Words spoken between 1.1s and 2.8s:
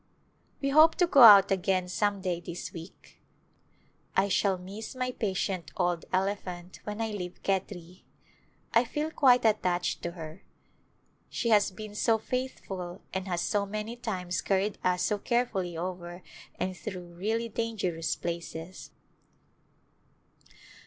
out again some day this